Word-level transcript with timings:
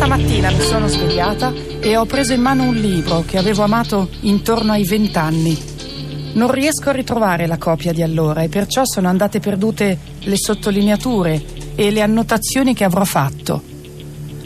sei. 0.00 0.08
Questa 0.08 0.16
mattina 0.16 0.50
mi 0.50 0.60
sono 0.60 0.86
svegliata 0.86 1.52
e 1.80 1.96
ho 1.96 2.06
preso 2.06 2.32
in 2.32 2.40
mano 2.40 2.64
un 2.64 2.74
libro 2.74 3.22
che 3.26 3.36
avevo 3.36 3.62
amato 3.62 4.08
intorno 4.20 4.72
ai 4.72 4.84
vent'anni. 4.84 5.58
Non 6.32 6.50
riesco 6.50 6.88
a 6.88 6.92
ritrovare 6.92 7.46
la 7.46 7.58
copia 7.58 7.92
di 7.92 8.02
allora 8.02 8.42
e 8.42 8.48
perciò 8.48 8.82
sono 8.84 9.08
andate 9.08 9.40
perdute 9.40 9.98
le 10.20 10.36
sottolineature 10.36 11.42
e 11.74 11.90
le 11.90 12.00
annotazioni 12.00 12.72
che 12.72 12.84
avrò 12.84 13.04
fatto. 13.04 13.62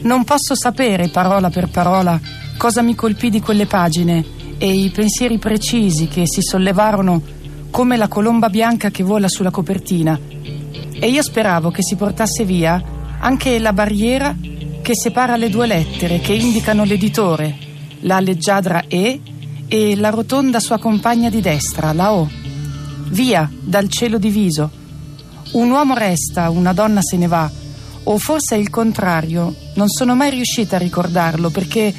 Non 0.02 0.24
posso 0.24 0.56
sapere, 0.56 1.08
parola 1.08 1.50
per 1.50 1.68
parola, 1.68 2.18
cosa 2.56 2.82
mi 2.82 2.94
colpì 2.94 3.30
di 3.30 3.40
quelle 3.40 3.66
pagine 3.66 4.24
e 4.58 4.72
i 4.72 4.90
pensieri 4.90 5.38
precisi 5.38 6.08
che 6.08 6.26
si 6.26 6.40
sollevarono 6.42 7.22
come 7.70 7.96
la 7.96 8.08
colomba 8.08 8.48
bianca 8.48 8.90
che 8.90 9.02
vola 9.02 9.28
sulla 9.28 9.50
copertina. 9.50 10.18
E 10.92 11.08
io 11.08 11.22
speravo 11.22 11.70
che 11.70 11.82
si 11.82 11.96
portasse 11.96 12.44
via 12.44 12.82
anche 13.20 13.58
la 13.58 13.72
barriera 13.72 14.34
che 14.84 14.94
separa 14.94 15.36
le 15.36 15.48
due 15.48 15.66
lettere 15.66 16.20
che 16.20 16.34
indicano 16.34 16.84
l'editore, 16.84 17.56
la 18.00 18.20
leggiadra 18.20 18.84
E 18.86 19.18
e 19.66 19.96
la 19.96 20.10
rotonda 20.10 20.60
sua 20.60 20.78
compagna 20.78 21.30
di 21.30 21.40
destra, 21.40 21.94
la 21.94 22.12
O. 22.12 22.28
Via 23.08 23.50
dal 23.62 23.88
cielo 23.88 24.18
diviso. 24.18 24.70
Un 25.52 25.70
uomo 25.70 25.94
resta, 25.94 26.50
una 26.50 26.74
donna 26.74 27.00
se 27.00 27.16
ne 27.16 27.26
va, 27.26 27.50
o 28.02 28.18
forse 28.18 28.56
è 28.56 28.58
il 28.58 28.68
contrario, 28.68 29.54
non 29.76 29.88
sono 29.88 30.14
mai 30.14 30.28
riuscita 30.28 30.76
a 30.76 30.80
ricordarlo 30.80 31.48
perché 31.48 31.90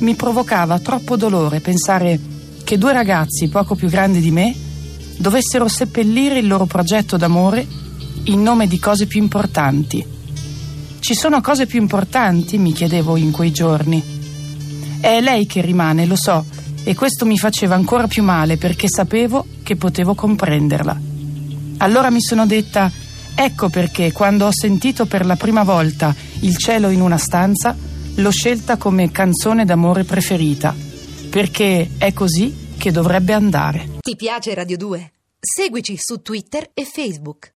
mi 0.00 0.14
provocava 0.14 0.78
troppo 0.78 1.16
dolore 1.16 1.60
pensare 1.60 2.20
che 2.64 2.76
due 2.76 2.92
ragazzi 2.92 3.48
poco 3.48 3.74
più 3.76 3.88
grandi 3.88 4.20
di 4.20 4.30
me 4.30 4.54
dovessero 5.16 5.68
seppellire 5.68 6.38
il 6.38 6.46
loro 6.46 6.66
progetto 6.66 7.16
d'amore 7.16 7.66
in 8.24 8.42
nome 8.42 8.66
di 8.66 8.78
cose 8.78 9.06
più 9.06 9.22
importanti. 9.22 10.15
Ci 10.98 11.14
sono 11.14 11.40
cose 11.40 11.66
più 11.66 11.80
importanti, 11.80 12.58
mi 12.58 12.72
chiedevo 12.72 13.16
in 13.16 13.30
quei 13.30 13.52
giorni. 13.52 14.02
È 15.00 15.20
lei 15.20 15.46
che 15.46 15.60
rimane, 15.60 16.06
lo 16.06 16.16
so, 16.16 16.44
e 16.82 16.94
questo 16.94 17.26
mi 17.26 17.38
faceva 17.38 17.74
ancora 17.74 18.06
più 18.06 18.22
male 18.22 18.56
perché 18.56 18.88
sapevo 18.88 19.46
che 19.62 19.76
potevo 19.76 20.14
comprenderla. 20.14 21.00
Allora 21.78 22.10
mi 22.10 22.20
sono 22.20 22.46
detta, 22.46 22.90
ecco 23.34 23.68
perché 23.68 24.12
quando 24.12 24.46
ho 24.46 24.52
sentito 24.52 25.06
per 25.06 25.26
la 25.26 25.36
prima 25.36 25.62
volta 25.62 26.14
il 26.40 26.56
cielo 26.56 26.88
in 26.88 27.00
una 27.00 27.18
stanza, 27.18 27.76
l'ho 28.14 28.30
scelta 28.30 28.76
come 28.76 29.10
canzone 29.10 29.64
d'amore 29.64 30.04
preferita, 30.04 30.74
perché 31.28 31.90
è 31.98 32.12
così 32.12 32.74
che 32.78 32.90
dovrebbe 32.90 33.32
andare. 33.32 33.90
Ti 34.00 34.16
piace 34.16 34.54
Radio 34.54 34.76
2? 34.76 35.12
Seguici 35.38 35.96
su 35.98 36.22
Twitter 36.22 36.70
e 36.72 36.84
Facebook. 36.84 37.44